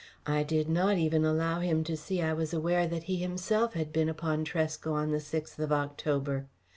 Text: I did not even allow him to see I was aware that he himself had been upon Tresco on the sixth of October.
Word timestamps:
I 0.25 0.41
did 0.41 0.67
not 0.67 0.97
even 0.97 1.23
allow 1.25 1.59
him 1.59 1.83
to 1.83 1.95
see 1.95 2.23
I 2.23 2.33
was 2.33 2.55
aware 2.55 2.87
that 2.87 3.03
he 3.03 3.17
himself 3.17 3.73
had 3.75 3.93
been 3.93 4.09
upon 4.09 4.43
Tresco 4.43 4.93
on 4.93 5.11
the 5.11 5.19
sixth 5.19 5.59
of 5.59 5.71
October. 5.71 6.47